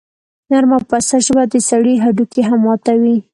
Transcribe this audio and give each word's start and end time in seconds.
نرمه 0.49 0.75
او 0.77 0.83
پسته 0.89 1.17
ژبه 1.25 1.43
د 1.51 1.55
سړي 1.69 1.95
هډوکي 2.03 2.41
هم 2.49 2.59
ماتوي. 2.65 3.17